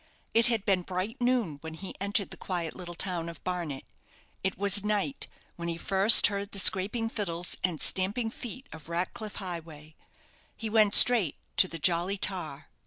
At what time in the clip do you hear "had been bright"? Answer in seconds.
0.47-1.21